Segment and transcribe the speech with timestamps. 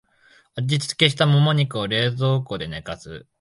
[0.55, 3.27] 味付けしたモモ肉を冷蔵庫で寝かす